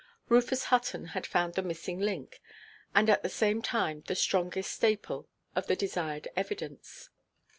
Rufus 0.29 0.63
Hutton 0.63 1.09
had 1.13 1.27
found 1.27 1.53
the 1.53 1.61
missing 1.61 1.99
link, 1.99 2.41
and 2.95 3.07
at 3.07 3.21
the 3.21 3.29
same 3.29 3.61
time 3.61 4.01
the 4.07 4.15
strongest 4.15 4.71
staple, 4.71 5.29
of 5.55 5.67
the 5.67 5.75
desired 5.75 6.27
evidence. 6.35 7.11